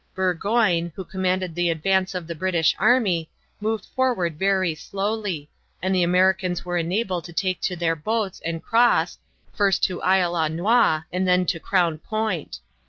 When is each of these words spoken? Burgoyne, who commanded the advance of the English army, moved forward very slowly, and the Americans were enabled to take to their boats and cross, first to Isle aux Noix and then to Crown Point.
Burgoyne, 0.15 0.91
who 0.95 1.05
commanded 1.05 1.53
the 1.53 1.69
advance 1.69 2.15
of 2.15 2.25
the 2.25 2.33
English 2.33 2.75
army, 2.79 3.29
moved 3.59 3.85
forward 3.95 4.39
very 4.39 4.73
slowly, 4.73 5.47
and 5.79 5.93
the 5.93 6.01
Americans 6.01 6.65
were 6.65 6.75
enabled 6.75 7.23
to 7.25 7.33
take 7.33 7.61
to 7.61 7.75
their 7.75 7.95
boats 7.95 8.41
and 8.43 8.63
cross, 8.63 9.19
first 9.53 9.83
to 9.83 10.01
Isle 10.01 10.35
aux 10.35 10.47
Noix 10.49 11.03
and 11.13 11.27
then 11.27 11.45
to 11.45 11.59
Crown 11.59 11.99
Point. 11.99 12.61